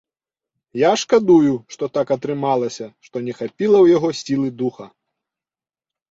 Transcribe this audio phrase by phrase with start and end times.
[0.83, 4.85] Я шкадую, што так атрымалася, што не хапіла ў яго сілы духа.